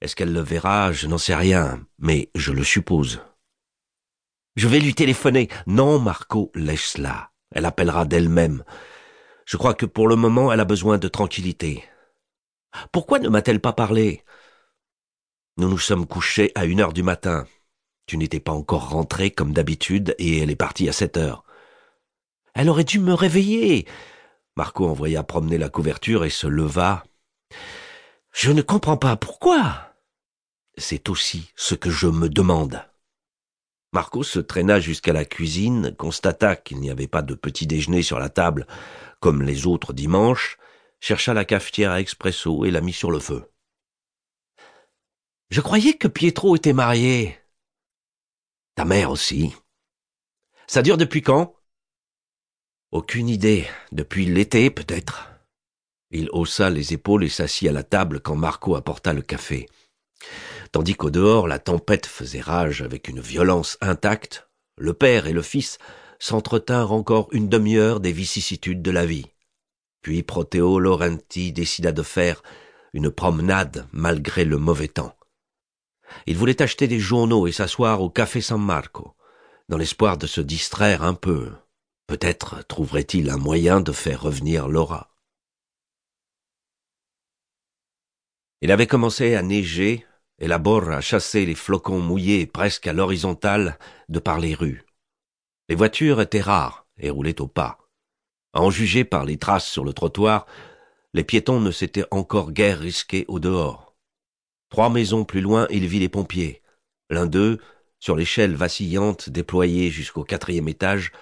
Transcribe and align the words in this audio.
Est-ce 0.00 0.14
qu'elle 0.14 0.32
le 0.32 0.40
verra? 0.40 0.92
Je 0.92 1.06
n'en 1.06 1.18
sais 1.18 1.34
rien, 1.34 1.84
mais 1.98 2.30
je 2.34 2.52
le 2.52 2.64
suppose. 2.64 3.20
Je 4.56 4.68
vais 4.68 4.80
lui 4.80 4.94
téléphoner. 4.94 5.48
Non, 5.66 5.98
Marco, 5.98 6.50
laisse-la. 6.54 7.30
Elle 7.52 7.64
appellera 7.64 8.04
d'elle-même. 8.04 8.64
Je 9.44 9.56
crois 9.56 9.74
que 9.74 9.86
pour 9.86 10.08
le 10.08 10.16
moment, 10.16 10.52
elle 10.52 10.60
a 10.60 10.64
besoin 10.64 10.98
de 10.98 11.08
tranquillité. 11.08 11.84
Pourquoi 12.92 13.18
ne 13.18 13.28
m'a-t-elle 13.28 13.60
pas 13.60 13.72
parlé? 13.72 14.24
Nous 15.56 15.68
nous 15.68 15.78
sommes 15.78 16.06
couchés 16.06 16.52
à 16.54 16.66
une 16.66 16.80
heure 16.80 16.92
du 16.92 17.02
matin. 17.02 17.46
Tu 18.06 18.18
n'étais 18.18 18.40
pas 18.40 18.52
encore 18.52 18.90
rentré 18.90 19.30
comme 19.30 19.52
d'habitude 19.52 20.14
et 20.18 20.38
elle 20.38 20.50
est 20.50 20.56
partie 20.56 20.88
à 20.88 20.92
sept 20.92 21.16
heures. 21.16 21.44
Elle 22.54 22.68
aurait 22.68 22.84
dû 22.84 22.98
me 22.98 23.14
réveiller. 23.14 23.86
Marco 24.56 24.86
envoya 24.86 25.22
promener 25.22 25.58
la 25.58 25.68
couverture 25.68 26.24
et 26.24 26.30
se 26.30 26.46
leva. 26.46 27.04
Je 28.36 28.52
ne 28.52 28.60
comprends 28.60 28.98
pas 28.98 29.16
pourquoi. 29.16 29.94
C'est 30.76 31.08
aussi 31.08 31.50
ce 31.56 31.74
que 31.74 31.88
je 31.88 32.06
me 32.06 32.28
demande. 32.28 32.84
Marco 33.94 34.22
se 34.22 34.40
traîna 34.40 34.78
jusqu'à 34.78 35.14
la 35.14 35.24
cuisine, 35.24 35.96
constata 35.96 36.54
qu'il 36.54 36.78
n'y 36.80 36.90
avait 36.90 37.08
pas 37.08 37.22
de 37.22 37.34
petit 37.34 37.66
déjeuner 37.66 38.02
sur 38.02 38.18
la 38.18 38.28
table 38.28 38.66
comme 39.20 39.40
les 39.40 39.66
autres 39.66 39.94
dimanches, 39.94 40.58
chercha 41.00 41.32
la 41.32 41.46
cafetière 41.46 41.92
à 41.92 42.00
expresso 42.02 42.66
et 42.66 42.70
la 42.70 42.82
mit 42.82 42.92
sur 42.92 43.10
le 43.10 43.20
feu. 43.20 43.50
Je 45.48 45.62
croyais 45.62 45.94
que 45.94 46.06
Pietro 46.06 46.56
était 46.56 46.74
marié. 46.74 47.38
Ta 48.74 48.84
mère 48.84 49.12
aussi. 49.12 49.54
Ça 50.66 50.82
dure 50.82 50.98
depuis 50.98 51.22
quand? 51.22 51.56
Aucune 52.90 53.30
idée. 53.30 53.66
Depuis 53.92 54.26
l'été, 54.26 54.68
peut-être. 54.68 55.35
Il 56.10 56.28
haussa 56.32 56.70
les 56.70 56.92
épaules 56.92 57.24
et 57.24 57.28
s'assit 57.28 57.68
à 57.68 57.72
la 57.72 57.82
table 57.82 58.20
quand 58.20 58.36
Marco 58.36 58.76
apporta 58.76 59.12
le 59.12 59.22
café. 59.22 59.68
Tandis 60.72 60.94
qu'au 60.94 61.10
dehors 61.10 61.48
la 61.48 61.58
tempête 61.58 62.06
faisait 62.06 62.40
rage 62.40 62.82
avec 62.82 63.08
une 63.08 63.20
violence 63.20 63.76
intacte, 63.80 64.48
le 64.76 64.94
père 64.94 65.26
et 65.26 65.32
le 65.32 65.42
fils 65.42 65.78
s'entretinrent 66.18 66.92
encore 66.92 67.28
une 67.32 67.48
demi-heure 67.48 68.00
des 68.00 68.12
vicissitudes 68.12 68.82
de 68.82 68.90
la 68.90 69.06
vie. 69.06 69.26
Puis 70.02 70.22
Proteo 70.22 70.78
Laurenti 70.78 71.52
décida 71.52 71.92
de 71.92 72.02
faire 72.02 72.42
une 72.92 73.10
promenade 73.10 73.86
malgré 73.92 74.44
le 74.44 74.58
mauvais 74.58 74.88
temps. 74.88 75.16
Il 76.26 76.36
voulait 76.36 76.62
acheter 76.62 76.86
des 76.86 77.00
journaux 77.00 77.46
et 77.46 77.52
s'asseoir 77.52 78.00
au 78.00 78.10
café 78.10 78.40
San 78.40 78.62
Marco, 78.62 79.16
dans 79.68 79.76
l'espoir 79.76 80.16
de 80.16 80.26
se 80.26 80.40
distraire 80.40 81.02
un 81.02 81.14
peu. 81.14 81.50
Peut-être 82.06 82.64
trouverait-il 82.68 83.30
un 83.30 83.36
moyen 83.36 83.80
de 83.80 83.92
faire 83.92 84.22
revenir 84.22 84.68
Laura. 84.68 85.15
Il 88.62 88.72
avait 88.72 88.86
commencé 88.86 89.34
à 89.34 89.42
neiger, 89.42 90.06
et 90.38 90.48
la 90.48 90.58
borra 90.58 91.00
chassait 91.00 91.44
les 91.44 91.54
flocons 91.54 92.00
mouillés 92.00 92.46
presque 92.46 92.86
à 92.86 92.92
l'horizontale 92.92 93.78
de 94.08 94.18
par 94.18 94.38
les 94.38 94.54
rues. 94.54 94.84
Les 95.68 95.74
voitures 95.74 96.20
étaient 96.20 96.40
rares 96.40 96.86
et 96.98 97.10
roulaient 97.10 97.40
au 97.40 97.48
pas. 97.48 97.78
À 98.52 98.62
en 98.62 98.70
juger 98.70 99.04
par 99.04 99.24
les 99.24 99.36
traces 99.36 99.68
sur 99.68 99.84
le 99.84 99.92
trottoir, 99.92 100.46
les 101.12 101.24
piétons 101.24 101.60
ne 101.60 101.70
s'étaient 101.70 102.06
encore 102.10 102.52
guère 102.52 102.78
risqués 102.78 103.24
au 103.28 103.38
dehors. 103.38 103.94
Trois 104.70 104.90
maisons 104.90 105.24
plus 105.24 105.40
loin, 105.40 105.66
il 105.70 105.86
vit 105.86 105.98
les 105.98 106.08
pompiers. 106.08 106.62
L'un 107.10 107.26
d'eux, 107.26 107.58
sur 107.98 108.16
l'échelle 108.16 108.54
vacillante 108.54 109.30
déployée 109.30 109.90
jusqu'au 109.90 110.24
quatrième 110.24 110.68
étage, 110.68 111.12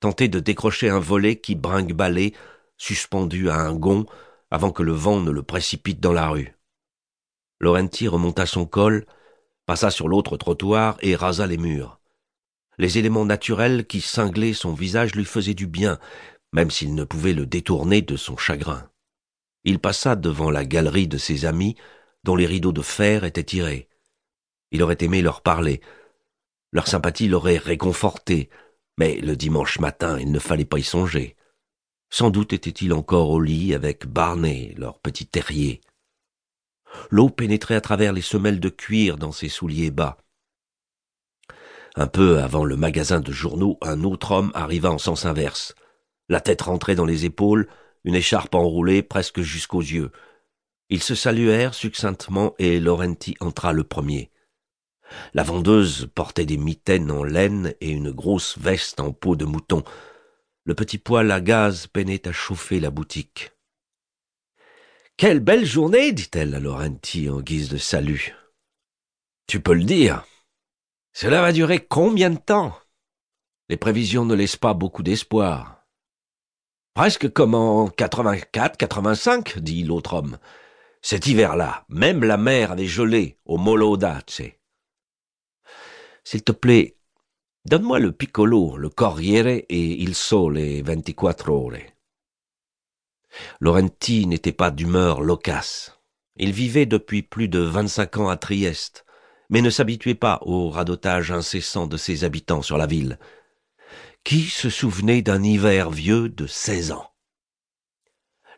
tentait 0.00 0.28
de 0.28 0.40
décrocher 0.40 0.88
un 0.88 0.98
volet 0.98 1.36
qui 1.36 1.54
brinque-ballait, 1.54 2.32
suspendu 2.76 3.50
à 3.50 3.56
un 3.56 3.74
gond, 3.74 4.06
avant 4.50 4.70
que 4.70 4.82
le 4.82 4.92
vent 4.92 5.20
ne 5.20 5.30
le 5.30 5.42
précipite 5.42 6.00
dans 6.00 6.12
la 6.12 6.28
rue. 6.28 6.57
Laurenti 7.60 8.08
remonta 8.08 8.46
son 8.46 8.66
col, 8.66 9.06
passa 9.66 9.90
sur 9.90 10.08
l'autre 10.08 10.36
trottoir 10.36 10.96
et 11.02 11.16
rasa 11.16 11.46
les 11.46 11.58
murs. 11.58 12.00
Les 12.78 12.98
éléments 12.98 13.24
naturels 13.24 13.86
qui 13.86 14.00
cinglaient 14.00 14.52
son 14.52 14.72
visage 14.72 15.14
lui 15.14 15.24
faisaient 15.24 15.54
du 15.54 15.66
bien, 15.66 15.98
même 16.52 16.70
s'il 16.70 16.94
ne 16.94 17.04
pouvait 17.04 17.34
le 17.34 17.46
détourner 17.46 18.02
de 18.02 18.16
son 18.16 18.36
chagrin. 18.36 18.88
Il 19.64 19.80
passa 19.80 20.14
devant 20.14 20.50
la 20.50 20.64
galerie 20.64 21.08
de 21.08 21.18
ses 21.18 21.44
amis, 21.44 21.76
dont 22.24 22.36
les 22.36 22.46
rideaux 22.46 22.72
de 22.72 22.82
fer 22.82 23.24
étaient 23.24 23.44
tirés. 23.44 23.88
Il 24.70 24.82
aurait 24.82 24.98
aimé 25.00 25.22
leur 25.22 25.42
parler. 25.42 25.80
Leur 26.72 26.86
sympathie 26.86 27.28
l'aurait 27.28 27.58
réconforté, 27.58 28.50
mais 28.96 29.16
le 29.16 29.36
dimanche 29.36 29.80
matin 29.80 30.18
il 30.20 30.30
ne 30.30 30.38
fallait 30.38 30.64
pas 30.64 30.78
y 30.78 30.82
songer. 30.82 31.36
Sans 32.10 32.30
doute 32.30 32.52
était-il 32.52 32.92
encore 32.92 33.30
au 33.30 33.40
lit 33.40 33.74
avec 33.74 34.06
Barney, 34.06 34.74
leur 34.76 34.98
petit 35.00 35.26
terrier. 35.26 35.80
L'eau 37.10 37.28
pénétrait 37.28 37.74
à 37.74 37.80
travers 37.80 38.12
les 38.12 38.22
semelles 38.22 38.60
de 38.60 38.68
cuir 38.68 39.16
dans 39.16 39.32
ses 39.32 39.48
souliers 39.48 39.90
bas. 39.90 40.18
Un 41.96 42.06
peu 42.06 42.40
avant 42.40 42.64
le 42.64 42.76
magasin 42.76 43.20
de 43.20 43.32
journaux, 43.32 43.78
un 43.82 44.04
autre 44.04 44.32
homme 44.32 44.52
arriva 44.54 44.90
en 44.90 44.98
sens 44.98 45.24
inverse. 45.24 45.74
La 46.28 46.40
tête 46.40 46.62
rentrée 46.62 46.94
dans 46.94 47.06
les 47.06 47.24
épaules, 47.24 47.68
une 48.04 48.14
écharpe 48.14 48.54
enroulée 48.54 49.02
presque 49.02 49.40
jusqu'aux 49.40 49.80
yeux. 49.80 50.12
Ils 50.90 51.02
se 51.02 51.14
saluèrent 51.14 51.74
succinctement 51.74 52.54
et 52.58 52.78
Laurenti 52.78 53.34
entra 53.40 53.72
le 53.72 53.84
premier. 53.84 54.30
La 55.34 55.42
vendeuse 55.42 56.08
portait 56.14 56.46
des 56.46 56.56
mitaines 56.56 57.10
en 57.10 57.24
laine 57.24 57.74
et 57.80 57.90
une 57.90 58.10
grosse 58.10 58.58
veste 58.58 59.00
en 59.00 59.12
peau 59.12 59.36
de 59.36 59.44
mouton. 59.44 59.82
Le 60.64 60.74
petit 60.74 60.98
poêle 60.98 61.30
à 61.30 61.40
gaz 61.40 61.86
peinait 61.86 62.28
à 62.28 62.32
chauffer 62.32 62.78
la 62.78 62.90
boutique. 62.90 63.52
Quelle 65.18 65.40
belle 65.40 65.64
journée, 65.64 66.12
dit-elle 66.12 66.54
à 66.54 66.60
Laurenti 66.60 67.28
en 67.28 67.40
guise 67.40 67.68
de 67.68 67.76
salut. 67.76 68.36
Tu 69.48 69.58
peux 69.58 69.74
le 69.74 69.82
dire. 69.82 70.24
Cela 71.12 71.42
va 71.42 71.50
durer 71.50 71.84
combien 71.84 72.30
de 72.30 72.38
temps? 72.38 72.72
Les 73.68 73.76
prévisions 73.76 74.24
ne 74.24 74.36
laissent 74.36 74.56
pas 74.56 74.74
beaucoup 74.74 75.02
d'espoir. 75.02 75.84
Presque 76.94 77.32
comme 77.32 77.56
en 77.56 77.88
84, 77.88 78.76
85, 78.76 79.58
dit 79.58 79.82
l'autre 79.82 80.14
homme. 80.14 80.38
Cet 81.02 81.26
hiver-là, 81.26 81.84
même 81.88 82.22
la 82.22 82.36
mer 82.36 82.70
avait 82.70 82.86
gelé 82.86 83.40
au 83.44 83.56
Molo 83.56 83.96
d'Ace. 83.96 84.42
S'il 86.22 86.44
te 86.44 86.52
plaît, 86.52 86.96
donne-moi 87.64 87.98
le 87.98 88.12
piccolo, 88.12 88.76
le 88.76 88.88
corriere 88.88 89.48
et 89.48 90.00
il 90.00 90.14
sole 90.14 90.60
vingt-quatre 90.82 91.50
ore. 91.50 91.72
Laurenti 93.60 94.26
n'était 94.26 94.52
pas 94.52 94.70
d'humeur 94.70 95.20
loquace. 95.20 95.98
Il 96.36 96.52
vivait 96.52 96.86
depuis 96.86 97.22
plus 97.22 97.48
de 97.48 97.58
vingt-cinq 97.58 98.16
ans 98.18 98.28
à 98.28 98.36
Trieste, 98.36 99.04
mais 99.50 99.60
ne 99.60 99.70
s'habituait 99.70 100.14
pas 100.14 100.40
au 100.42 100.70
radotage 100.70 101.32
incessant 101.32 101.86
de 101.86 101.96
ses 101.96 102.24
habitants 102.24 102.62
sur 102.62 102.78
la 102.78 102.86
ville. 102.86 103.18
Qui 104.24 104.42
se 104.42 104.70
souvenait 104.70 105.22
d'un 105.22 105.42
hiver 105.42 105.90
vieux 105.90 106.28
de 106.28 106.46
seize 106.46 106.92
ans? 106.92 107.10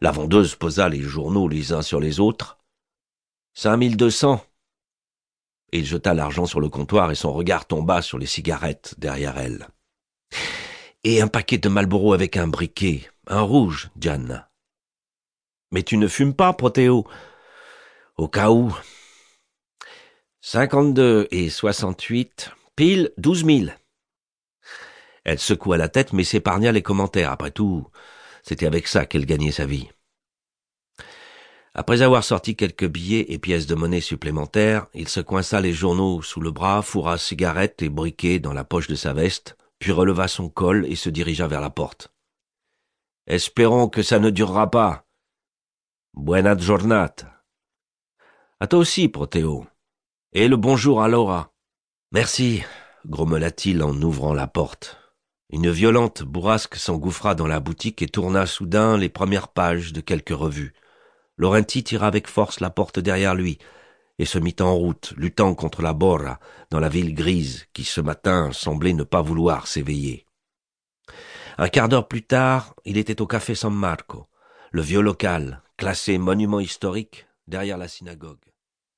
La 0.00 0.10
vendeuse 0.10 0.56
posa 0.56 0.88
les 0.88 1.02
journaux 1.02 1.46
les 1.48 1.72
uns 1.72 1.82
sur 1.82 2.00
les 2.00 2.20
autres. 2.20 2.58
Cinq 3.54 3.76
mille 3.76 3.96
deux 3.96 4.10
cents. 4.10 4.44
Il 5.72 5.86
jeta 5.86 6.14
l'argent 6.14 6.46
sur 6.46 6.60
le 6.60 6.68
comptoir 6.68 7.10
et 7.10 7.14
son 7.14 7.32
regard 7.32 7.66
tomba 7.66 8.02
sur 8.02 8.18
les 8.18 8.26
cigarettes 8.26 8.94
derrière 8.98 9.38
elle. 9.38 9.68
Et 11.04 11.20
un 11.20 11.28
paquet 11.28 11.58
de 11.58 11.68
Marlboro 11.68 12.12
avec 12.12 12.36
un 12.36 12.48
briquet, 12.48 13.08
un 13.26 13.42
rouge, 13.42 13.90
Diane. 13.96 14.46
Mais 15.70 15.82
tu 15.82 15.96
ne 15.96 16.08
fumes 16.08 16.34
pas, 16.34 16.52
Protéo. 16.52 17.06
Au 18.16 18.28
cas 18.28 18.50
où. 18.50 18.76
Cinquante-deux 20.40 21.28
et 21.30 21.50
soixante-huit, 21.50 22.50
pile 22.76 23.12
douze 23.18 23.44
mille. 23.44 23.76
Elle 25.24 25.38
secoua 25.38 25.76
la 25.76 25.88
tête 25.88 26.12
mais 26.12 26.24
s'épargna 26.24 26.72
les 26.72 26.82
commentaires. 26.82 27.30
Après 27.30 27.50
tout, 27.50 27.86
c'était 28.42 28.66
avec 28.66 28.88
ça 28.88 29.06
qu'elle 29.06 29.26
gagnait 29.26 29.52
sa 29.52 29.66
vie. 29.66 29.88
Après 31.72 32.02
avoir 32.02 32.24
sorti 32.24 32.56
quelques 32.56 32.88
billets 32.88 33.32
et 33.32 33.38
pièces 33.38 33.66
de 33.66 33.76
monnaie 33.76 34.00
supplémentaires, 34.00 34.88
il 34.92 35.08
se 35.08 35.20
coinça 35.20 35.60
les 35.60 35.72
journaux 35.72 36.20
sous 36.20 36.40
le 36.40 36.50
bras, 36.50 36.82
fourra 36.82 37.16
cigarettes 37.16 37.82
et 37.82 37.88
briquets 37.88 38.40
dans 38.40 38.52
la 38.52 38.64
poche 38.64 38.88
de 38.88 38.96
sa 38.96 39.12
veste, 39.12 39.56
puis 39.78 39.92
releva 39.92 40.26
son 40.26 40.48
col 40.48 40.84
et 40.86 40.96
se 40.96 41.10
dirigea 41.10 41.46
vers 41.46 41.60
la 41.60 41.70
porte. 41.70 42.12
Espérons 43.28 43.88
que 43.88 44.02
ça 44.02 44.18
ne 44.18 44.30
durera 44.30 44.68
pas. 44.70 45.06
Buena 46.12 46.56
giornata. 46.56 47.44
À 48.58 48.66
toi 48.66 48.80
aussi, 48.80 49.08
Protéo. 49.08 49.64
Et 50.32 50.48
le 50.48 50.56
bonjour 50.56 51.02
à 51.02 51.08
Laura. 51.08 51.52
Merci, 52.10 52.64
grommela-t-il 53.06 53.80
en 53.80 53.94
ouvrant 54.02 54.34
la 54.34 54.48
porte. 54.48 54.98
Une 55.50 55.70
violente 55.70 56.24
bourrasque 56.24 56.74
s'engouffra 56.74 57.36
dans 57.36 57.46
la 57.46 57.60
boutique 57.60 58.02
et 58.02 58.08
tourna 58.08 58.46
soudain 58.46 58.98
les 58.98 59.08
premières 59.08 59.48
pages 59.48 59.92
de 59.92 60.00
quelques 60.00 60.36
revues. 60.36 60.74
Laurenti 61.36 61.84
tira 61.84 62.08
avec 62.08 62.26
force 62.26 62.58
la 62.58 62.70
porte 62.70 62.98
derrière 62.98 63.36
lui 63.36 63.58
et 64.18 64.24
se 64.24 64.38
mit 64.40 64.56
en 64.58 64.74
route, 64.74 65.14
luttant 65.16 65.54
contre 65.54 65.80
la 65.80 65.92
borra 65.92 66.40
dans 66.70 66.80
la 66.80 66.88
ville 66.88 67.14
grise 67.14 67.66
qui 67.72 67.84
ce 67.84 68.00
matin 68.00 68.50
semblait 68.52 68.94
ne 68.94 69.04
pas 69.04 69.22
vouloir 69.22 69.68
s'éveiller. 69.68 70.26
Un 71.56 71.68
quart 71.68 71.88
d'heure 71.88 72.08
plus 72.08 72.26
tard, 72.26 72.74
il 72.84 72.98
était 72.98 73.22
au 73.22 73.28
café 73.28 73.54
San 73.54 73.72
Marco, 73.72 74.26
le 74.72 74.82
vieux 74.82 75.00
local, 75.00 75.62
classé 75.80 76.18
monument 76.18 76.60
historique 76.60 77.26
derrière 77.48 77.78
la 77.78 77.88
synagogue. 77.88 78.49